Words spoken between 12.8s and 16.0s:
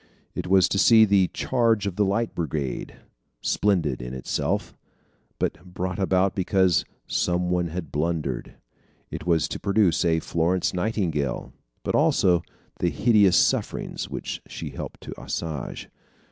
hideous sufferings which she helped to assuage.